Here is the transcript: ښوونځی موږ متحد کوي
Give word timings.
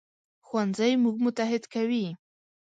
ښوونځی 0.47 0.91
موږ 1.03 1.15
متحد 1.25 1.63
کوي 1.73 2.05